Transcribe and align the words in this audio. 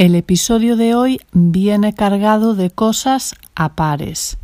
El 0.00 0.14
episodio 0.14 0.76
de 0.76 0.94
hoy 0.94 1.20
viene 1.32 1.92
cargado 1.92 2.54
de 2.54 2.70
cosas 2.70 3.34
a 3.54 3.74
pares. 3.74 4.38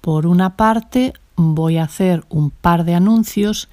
Por 0.00 0.26
una 0.26 0.56
parte, 0.56 1.12
voy 1.36 1.76
a 1.76 1.82
hacer 1.82 2.24
un 2.30 2.50
par 2.50 2.84
de 2.84 2.94
anuncios 2.94 3.68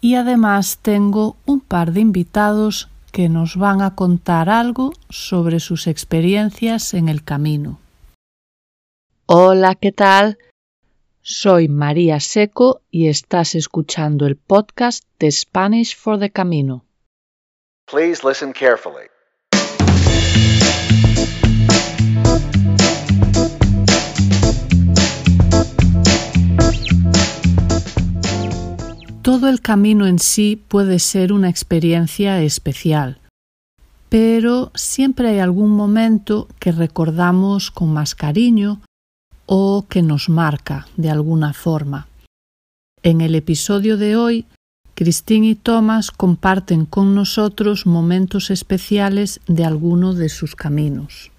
y 0.00 0.14
además 0.14 0.78
tengo 0.80 1.36
un 1.44 1.60
par 1.60 1.92
de 1.92 2.00
invitados 2.00 2.88
que 3.12 3.28
nos 3.28 3.56
van 3.56 3.82
a 3.82 3.94
contar 3.94 4.48
algo 4.48 4.94
sobre 5.10 5.60
sus 5.60 5.86
experiencias 5.86 6.94
en 6.94 7.10
el 7.10 7.22
camino. 7.22 7.78
Hola, 9.26 9.74
¿qué 9.74 9.92
tal? 9.92 10.38
Soy 11.20 11.68
María 11.68 12.20
Seco 12.20 12.80
y 12.90 13.08
estás 13.08 13.54
escuchando 13.54 14.24
el 14.26 14.36
podcast 14.36 15.04
de 15.18 15.30
Spanish 15.30 15.94
for 15.94 16.18
the 16.18 16.30
Camino. 16.30 16.86
Please 17.84 18.26
listen 18.26 18.54
carefully. 18.54 19.13
Todo 29.24 29.48
el 29.48 29.62
camino 29.62 30.06
en 30.06 30.18
sí 30.18 30.62
puede 30.68 30.98
ser 30.98 31.32
una 31.32 31.48
experiencia 31.48 32.42
especial, 32.42 33.20
pero 34.10 34.70
siempre 34.74 35.30
hay 35.30 35.38
algún 35.38 35.70
momento 35.70 36.46
que 36.58 36.72
recordamos 36.72 37.70
con 37.70 37.90
más 37.90 38.14
cariño 38.14 38.82
o 39.46 39.86
que 39.88 40.02
nos 40.02 40.28
marca 40.28 40.86
de 40.98 41.08
alguna 41.08 41.54
forma. 41.54 42.06
En 43.02 43.22
el 43.22 43.34
episodio 43.34 43.96
de 43.96 44.14
hoy, 44.14 44.44
Christine 44.94 45.46
y 45.46 45.54
Thomas 45.54 46.10
comparten 46.10 46.84
con 46.84 47.14
nosotros 47.14 47.86
momentos 47.86 48.50
especiales 48.50 49.40
de 49.46 49.64
alguno 49.64 50.12
de 50.12 50.28
sus 50.28 50.54
caminos. 50.54 51.32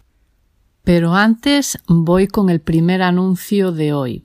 Pero 0.83 1.13
antes 1.13 1.77
voy 1.85 2.25
con 2.25 2.49
el 2.49 2.61
primer 2.61 3.03
anuncio 3.03 3.71
de 3.71 3.93
hoy. 3.93 4.23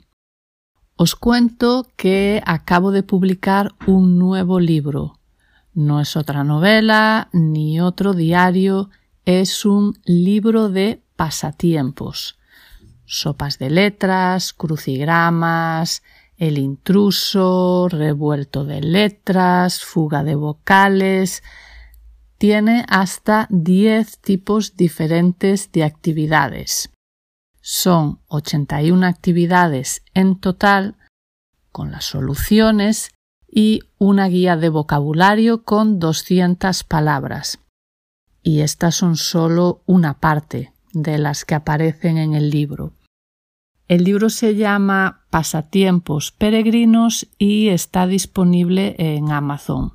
Os 1.03 1.15
cuento 1.15 1.87
que 1.97 2.43
acabo 2.45 2.91
de 2.91 3.03
publicar 3.03 3.73
un 3.87 4.19
nuevo 4.19 4.61
libro. 4.61 5.19
No 5.73 5.99
es 5.99 6.15
otra 6.15 6.45
novela 6.45 7.31
ni 7.33 7.81
otro 7.81 8.13
diario, 8.13 8.91
es 9.25 9.65
un 9.65 9.99
libro 10.05 10.69
de 10.69 11.03
pasatiempos. 11.17 12.39
Sopas 13.07 13.59
de 13.59 13.71
letras, 13.71 14.53
crucigramas, 14.53 16.03
el 16.37 16.59
intruso, 16.59 17.89
revuelto 17.89 18.67
de 18.67 18.83
letras, 18.83 19.83
fuga 19.83 20.23
de 20.23 20.35
vocales. 20.35 21.43
Tiene 22.37 22.85
hasta 22.91 23.47
10 23.49 24.19
tipos 24.19 24.77
diferentes 24.77 25.73
de 25.73 25.83
actividades. 25.85 26.91
Son 27.61 28.21
81 28.29 29.07
actividades 29.07 30.03
en 30.15 30.39
total 30.39 30.97
con 31.73 31.91
las 31.91 32.05
soluciones 32.07 33.13
y 33.47 33.81
una 33.99 34.29
guía 34.29 34.57
de 34.57 34.69
vocabulario 34.69 35.65
con 35.65 35.99
200 35.99 36.85
palabras. 36.85 37.59
Y 38.43 38.61
estas 38.61 38.95
son 38.95 39.17
solo 39.17 39.83
una 39.87 40.21
parte 40.21 40.73
de 40.93 41.19
las 41.19 41.45
que 41.45 41.55
aparecen 41.55 42.17
en 42.17 42.35
el 42.35 42.51
libro. 42.51 42.93
El 43.89 44.05
libro 44.05 44.31
se 44.31 44.55
llama 44.55 45.27
Pasatiempos 45.31 46.33
Peregrinos 46.33 47.27
y 47.39 47.69
está 47.69 48.07
disponible 48.07 48.95
en 48.99 49.33
Amazon. 49.33 49.95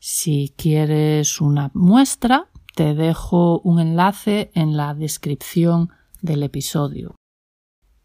Si 0.00 0.52
quieres 0.58 1.40
una 1.40 1.70
muestra, 1.74 2.48
te 2.74 2.94
dejo 2.94 3.60
un 3.60 3.80
enlace 3.80 4.50
en 4.54 4.76
la 4.76 4.94
descripción 4.94 5.90
del 6.24 6.42
episodio. 6.42 7.14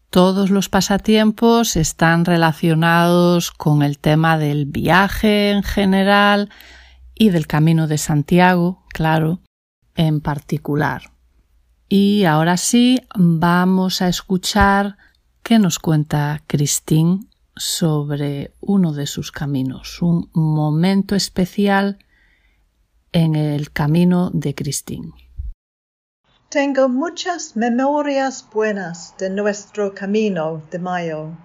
Todos 0.09 0.49
los 0.49 0.69
pasatiempos 0.69 1.75
están 1.75 2.25
relacionados 2.25 3.51
con 3.51 3.81
el 3.81 3.97
tema 3.97 4.37
del 4.37 4.65
viaje 4.65 5.51
en 5.51 5.63
general 5.63 6.49
y 7.15 7.29
del 7.29 7.47
Camino 7.47 7.87
de 7.87 7.97
Santiago, 7.97 8.83
claro, 8.89 9.39
en 9.95 10.19
particular. 10.19 11.13
Y 11.87 12.25
ahora 12.25 12.57
sí, 12.57 12.99
vamos 13.15 14.01
a 14.01 14.09
escuchar 14.09 14.97
qué 15.41 15.57
nos 15.57 15.79
cuenta 15.79 16.43
Christine 16.47 17.21
sobre 17.55 18.53
uno 18.59 18.93
de 18.93 19.07
sus 19.07 19.31
caminos, 19.31 20.01
un 20.01 20.29
momento 20.33 21.15
especial 21.15 21.99
en 23.11 23.35
el 23.35 23.71
camino 23.71 24.29
de 24.33 24.55
Christine. 24.55 25.13
Tengo 26.51 26.89
muchas 26.89 27.55
memorias 27.55 28.43
buenas 28.51 29.13
de 29.19 29.29
nuestro 29.29 29.93
camino 29.93 30.63
de 30.71 30.79
mayo. 30.79 31.37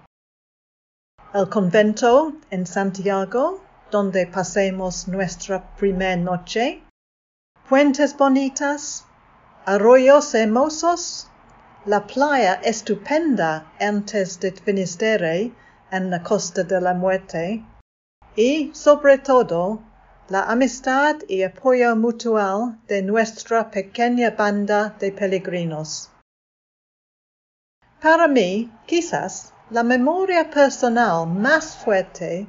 El 1.34 1.50
convento 1.50 2.32
en 2.50 2.64
Santiago, 2.64 3.62
donde 3.90 4.26
pasemos 4.26 5.06
nuestra 5.06 5.76
primera 5.76 6.16
noche. 6.16 6.82
Puentes 7.68 8.16
bonitas, 8.16 9.04
arroyos 9.66 10.34
hermosos, 10.34 11.28
la 11.84 12.06
playa 12.06 12.54
estupenda 12.64 13.70
antes 13.78 14.40
de 14.40 14.52
Finisterre 14.52 15.52
en 15.90 16.08
la 16.08 16.22
costa 16.22 16.62
de 16.62 16.80
la 16.80 16.94
muerte 16.94 17.62
y, 18.36 18.70
sobre 18.72 19.18
todo, 19.18 19.82
la 20.28 20.44
amistad 20.44 21.16
y 21.28 21.42
apoyo 21.42 21.94
mutual 21.96 22.78
de 22.88 23.02
nuestra 23.02 23.70
pequeña 23.70 24.30
banda 24.30 24.96
de 24.98 25.12
peregrinos. 25.12 26.10
Para 28.00 28.26
mí, 28.26 28.70
quizás, 28.86 29.52
la 29.70 29.82
memoria 29.82 30.48
personal 30.50 31.26
más 31.26 31.76
fuerte 31.76 32.46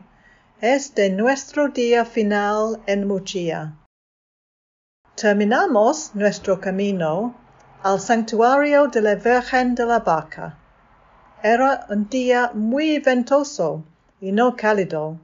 es 0.62 0.96
de 0.96 1.10
nuestro 1.10 1.68
día 1.68 2.06
final 2.06 2.82
en 2.86 3.08
Muchia. 3.08 3.74
Terminamos 5.16 6.12
nuestro 6.14 6.62
camino 6.62 7.36
al 7.84 8.00
santuario 8.00 8.88
de 8.88 9.02
la 9.02 9.16
Virgen 9.16 9.76
de 9.76 9.86
la 9.86 10.00
Vaca. 10.00 10.58
Era 11.44 11.86
un 11.90 12.08
día 12.10 12.52
muy 12.54 13.00
ventoso 13.00 13.84
y 14.22 14.32
no 14.32 14.56
cálido. 14.56 15.20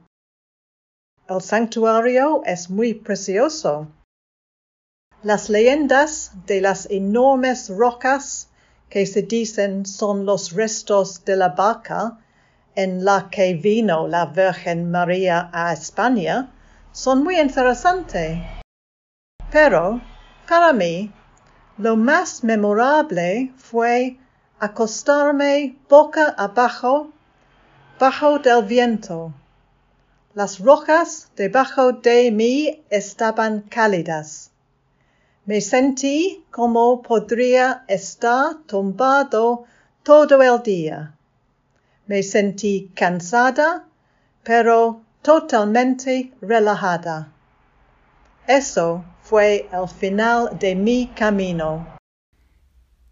El 1.32 1.40
santuario 1.40 2.42
es 2.44 2.68
muy 2.68 2.92
precioso. 2.92 3.86
Las 5.22 5.48
leyendas 5.48 6.32
de 6.46 6.60
las 6.60 6.84
enormes 6.90 7.70
rocas 7.70 8.50
que 8.90 9.06
se 9.06 9.22
dicen 9.22 9.86
son 9.86 10.26
los 10.26 10.52
restos 10.52 11.24
de 11.24 11.36
la 11.36 11.48
barca 11.48 12.18
en 12.74 13.02
la 13.06 13.30
que 13.30 13.54
vino 13.54 14.06
la 14.08 14.26
Virgen 14.26 14.90
María 14.90 15.48
a 15.54 15.72
España 15.72 16.52
son 16.92 17.24
muy 17.24 17.40
interesantes. 17.40 18.38
Pero, 19.50 20.02
para 20.46 20.74
mí, 20.74 21.10
lo 21.78 21.96
más 21.96 22.44
memorable 22.44 23.54
fue 23.56 24.18
acostarme 24.60 25.78
boca 25.88 26.34
abajo, 26.36 27.10
bajo 27.98 28.38
del 28.38 28.66
viento 28.66 29.32
las 30.34 30.58
rocas 30.58 31.30
debajo 31.36 31.92
de 31.92 32.30
mí 32.30 32.82
estaban 32.90 33.60
cálidas. 33.62 34.50
Me 35.44 35.60
sentí 35.60 36.44
como 36.50 37.02
podría 37.02 37.84
estar 37.88 38.62
tumbado 38.66 39.64
todo 40.02 40.40
el 40.40 40.62
día. 40.62 41.14
Me 42.06 42.22
sentí 42.22 42.90
cansada, 42.94 43.84
pero 44.42 45.02
totalmente 45.20 46.32
relajada. 46.40 47.32
Eso 48.46 49.04
fue 49.20 49.68
el 49.72 49.88
final 49.88 50.56
de 50.58 50.74
mi 50.74 51.08
camino. 51.08 51.86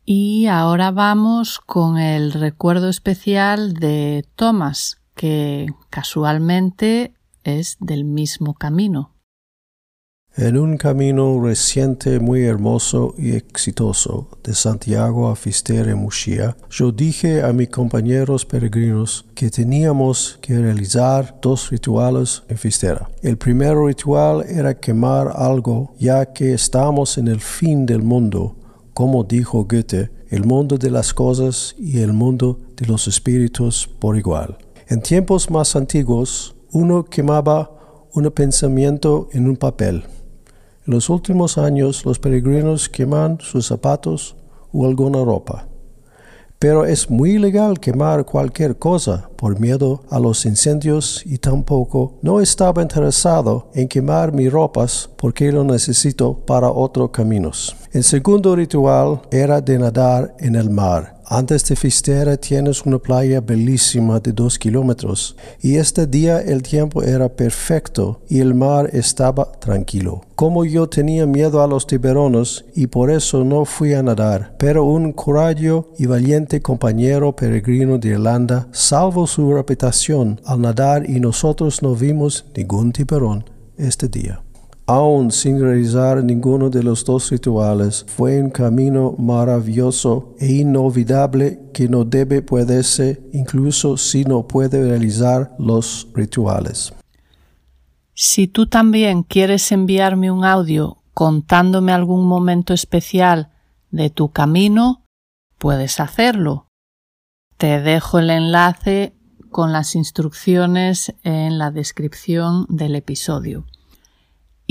Y 0.04 0.46
ahora 0.46 0.90
vamos 0.90 1.60
con 1.60 1.98
el 1.98 2.32
recuerdo 2.32 2.88
especial 2.88 3.74
de 3.74 4.24
Thomas 4.34 4.99
que 5.20 5.66
casualmente 5.90 7.12
es 7.44 7.76
del 7.78 8.06
mismo 8.06 8.54
camino. 8.54 9.12
En 10.34 10.56
un 10.56 10.78
camino 10.78 11.38
reciente 11.44 12.18
muy 12.20 12.44
hermoso 12.44 13.14
y 13.18 13.32
exitoso 13.32 14.28
de 14.42 14.54
Santiago 14.54 15.28
a 15.28 15.36
Fistere 15.36 15.94
Muxía, 15.94 16.56
yo 16.70 16.90
dije 16.90 17.42
a 17.42 17.52
mis 17.52 17.68
compañeros 17.68 18.46
peregrinos 18.46 19.26
que 19.34 19.50
teníamos 19.50 20.38
que 20.40 20.58
realizar 20.58 21.38
dos 21.42 21.68
rituales 21.68 22.42
en 22.48 22.56
Fistera. 22.56 23.06
El 23.20 23.36
primer 23.36 23.76
ritual 23.76 24.46
era 24.48 24.72
quemar 24.72 25.32
algo, 25.34 25.92
ya 25.98 26.32
que 26.32 26.54
estamos 26.54 27.18
en 27.18 27.28
el 27.28 27.40
fin 27.40 27.84
del 27.84 28.02
mundo, 28.02 28.56
como 28.94 29.22
dijo 29.22 29.66
Goethe, 29.66 30.10
el 30.30 30.44
mundo 30.44 30.78
de 30.78 30.90
las 30.90 31.12
cosas 31.12 31.74
y 31.78 32.00
el 32.00 32.14
mundo 32.14 32.58
de 32.74 32.86
los 32.86 33.06
espíritus 33.06 33.86
por 33.86 34.16
igual. 34.16 34.56
En 34.90 35.00
tiempos 35.00 35.48
más 35.52 35.76
antiguos, 35.76 36.56
uno 36.72 37.04
quemaba 37.04 37.70
un 38.12 38.28
pensamiento 38.32 39.28
en 39.30 39.48
un 39.48 39.56
papel. 39.56 40.02
En 40.84 40.94
los 40.94 41.08
últimos 41.08 41.58
años 41.58 42.04
los 42.04 42.18
peregrinos 42.18 42.88
queman 42.88 43.38
sus 43.40 43.68
zapatos 43.68 44.34
o 44.72 44.84
alguna 44.84 45.24
ropa. 45.24 45.68
Pero 46.58 46.84
es 46.84 47.08
muy 47.08 47.38
legal 47.38 47.78
quemar 47.78 48.24
cualquier 48.24 48.78
cosa 48.78 49.30
por 49.36 49.60
miedo 49.60 50.02
a 50.10 50.18
los 50.18 50.44
incendios 50.44 51.22
y 51.24 51.38
tampoco 51.38 52.18
no 52.20 52.40
estaba 52.40 52.82
interesado 52.82 53.70
en 53.74 53.86
quemar 53.86 54.32
mis 54.32 54.50
ropas 54.50 55.08
porque 55.16 55.52
lo 55.52 55.62
necesito 55.62 56.34
para 56.34 56.68
otros 56.68 57.10
caminos. 57.10 57.76
El 57.92 58.02
segundo 58.02 58.56
ritual 58.56 59.22
era 59.30 59.60
de 59.60 59.78
nadar 59.78 60.34
en 60.40 60.56
el 60.56 60.68
mar. 60.68 61.19
Antes 61.32 61.64
de 61.66 61.76
Fistera 61.76 62.36
tienes 62.36 62.84
una 62.84 62.98
playa 62.98 63.40
bellísima 63.40 64.18
de 64.18 64.32
dos 64.32 64.58
kilómetros. 64.58 65.36
Y 65.60 65.76
este 65.76 66.08
día 66.08 66.40
el 66.40 66.60
tiempo 66.60 67.04
era 67.04 67.28
perfecto 67.28 68.20
y 68.28 68.40
el 68.40 68.52
mar 68.52 68.90
estaba 68.92 69.44
tranquilo. 69.52 70.22
Como 70.34 70.64
yo 70.64 70.88
tenía 70.88 71.26
miedo 71.26 71.62
a 71.62 71.68
los 71.68 71.86
tiburones 71.86 72.64
y 72.74 72.88
por 72.88 73.12
eso 73.12 73.44
no 73.44 73.64
fui 73.64 73.94
a 73.94 74.02
nadar, 74.02 74.56
pero 74.58 74.82
un 74.82 75.12
corajo 75.12 75.92
y 75.96 76.06
valiente 76.06 76.60
compañero 76.60 77.36
peregrino 77.36 77.96
de 77.98 78.08
Irlanda 78.08 78.66
salvó 78.72 79.28
su 79.28 79.54
reputación 79.54 80.40
al 80.44 80.60
nadar 80.60 81.08
y 81.08 81.20
nosotros 81.20 81.80
no 81.80 81.94
vimos 81.94 82.44
ningún 82.56 82.90
tiburón 82.90 83.44
este 83.78 84.08
día 84.08 84.42
aún 84.90 85.30
sin 85.30 85.60
realizar 85.60 86.24
ninguno 86.24 86.68
de 86.68 86.82
los 86.82 87.04
dos 87.04 87.30
rituales, 87.30 88.04
fue 88.08 88.42
un 88.42 88.50
camino 88.50 89.14
maravilloso 89.18 90.34
e 90.40 90.46
inolvidable 90.52 91.60
que 91.72 91.88
no 91.88 92.04
debe 92.04 92.42
perderse 92.42 93.22
incluso 93.32 93.96
si 93.96 94.24
no 94.24 94.48
puede 94.48 94.82
realizar 94.82 95.54
los 95.60 96.08
rituales. 96.12 96.92
Si 98.14 98.48
tú 98.48 98.66
también 98.66 99.22
quieres 99.22 99.70
enviarme 99.70 100.32
un 100.32 100.44
audio 100.44 100.96
contándome 101.14 101.92
algún 101.92 102.26
momento 102.26 102.74
especial 102.74 103.50
de 103.92 104.10
tu 104.10 104.32
camino, 104.32 105.04
puedes 105.58 106.00
hacerlo. 106.00 106.66
Te 107.58 107.80
dejo 107.80 108.18
el 108.18 108.30
enlace 108.30 109.14
con 109.50 109.72
las 109.72 109.94
instrucciones 109.94 111.14
en 111.22 111.58
la 111.58 111.70
descripción 111.70 112.66
del 112.68 112.96
episodio. 112.96 113.66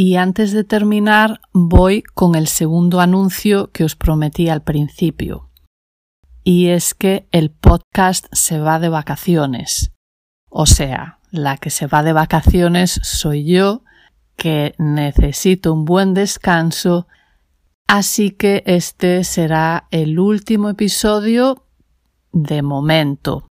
Y 0.01 0.15
antes 0.15 0.53
de 0.53 0.63
terminar, 0.63 1.41
voy 1.51 2.03
con 2.03 2.35
el 2.35 2.47
segundo 2.47 3.01
anuncio 3.01 3.69
que 3.73 3.83
os 3.83 3.97
prometí 3.97 4.47
al 4.47 4.63
principio. 4.63 5.49
Y 6.41 6.67
es 6.67 6.93
que 6.93 7.27
el 7.33 7.51
podcast 7.51 8.27
se 8.31 8.61
va 8.61 8.79
de 8.79 8.87
vacaciones. 8.87 9.91
O 10.47 10.67
sea, 10.67 11.19
la 11.31 11.57
que 11.57 11.69
se 11.69 11.85
va 11.85 12.01
de 12.01 12.13
vacaciones 12.13 13.01
soy 13.03 13.43
yo, 13.43 13.83
que 14.37 14.73
necesito 14.77 15.73
un 15.73 15.83
buen 15.83 16.13
descanso, 16.13 17.05
así 17.85 18.31
que 18.31 18.63
este 18.67 19.25
será 19.25 19.89
el 19.91 20.17
último 20.17 20.69
episodio 20.69 21.65
de 22.31 22.61
momento. 22.61 23.49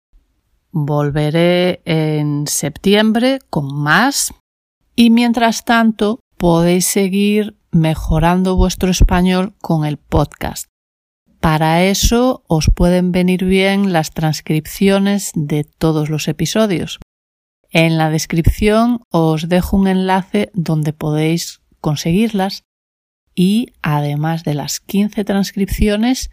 Volveré 0.70 1.82
en 1.86 2.46
septiembre 2.46 3.40
con 3.50 3.76
más 3.76 4.32
y 4.96 5.10
mientras 5.10 5.66
tanto 5.66 6.20
podéis 6.38 6.86
seguir 6.86 7.58
mejorando 7.72 8.56
vuestro 8.56 8.90
español 8.90 9.54
con 9.62 9.86
el 9.86 9.98
podcast. 9.98 10.68
Para 11.40 11.84
eso 11.84 12.44
os 12.48 12.72
pueden 12.74 13.12
venir 13.12 13.46
bien 13.46 13.94
las 13.94 14.12
transcripciones 14.12 15.32
de 15.36 15.64
todos 15.64 16.10
los 16.10 16.28
episodios. 16.28 17.00
En 17.70 17.98
la 17.98 18.10
descripción 18.10 19.02
os 19.12 19.50
dejo 19.50 19.78
un 19.78 19.88
enlace 19.88 20.50
donde 20.54 20.94
podéis 20.94 21.62
conseguirlas 21.82 22.64
y 23.36 23.74
además 23.82 24.44
de 24.44 24.54
las 24.54 24.80
15 24.80 25.26
transcripciones 25.26 26.32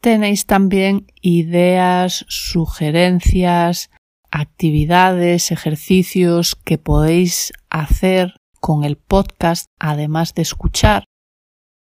tenéis 0.00 0.46
también 0.46 1.06
ideas, 1.20 2.24
sugerencias, 2.28 3.90
actividades, 4.30 5.50
ejercicios 5.50 6.56
que 6.56 6.78
podéis 6.78 7.52
hacer 7.68 8.39
con 8.70 8.84
el 8.84 8.94
podcast, 8.94 9.66
además 9.80 10.32
de 10.32 10.42
escuchar, 10.42 11.02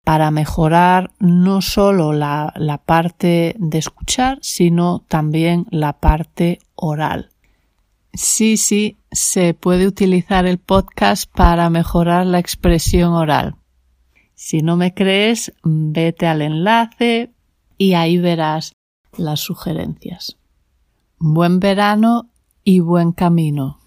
para 0.03 0.31
mejorar 0.31 1.12
no 1.18 1.62
solo 1.62 2.12
la, 2.12 2.51
la, 2.57 2.77
parte 2.77 3.56
de 3.57 3.77
escuchar, 3.77 4.38
sino 4.41 5.00
también 5.07 5.65
la 5.69 6.01
parte 6.01 6.59
oral. 6.75 7.30
Sí, 8.12 8.57
sí, 8.57 8.97
se 9.13 9.53
puede 9.53 9.88
utilizar 9.88 10.45
el 10.45 10.57
podcast 10.57 11.31
para 11.33 11.69
mejorar 11.69 12.25
la 12.25 12.39
expresión 12.39 13.13
oral. 13.13 13.56
Si 14.35 14.62
no 14.62 14.75
me 14.75 14.94
crees, 14.94 15.53
vete 15.63 16.27
al 16.27 16.41
enlace 16.41 17.31
y 17.77 17.94
ahí 17.94 18.18
verás 18.18 18.74
las 19.18 19.39
sugerencias. 19.39 20.35
Buen 21.18 21.62
verano 21.62 22.30
y 22.65 22.81
buen 22.81 23.13
camino. 23.13 23.80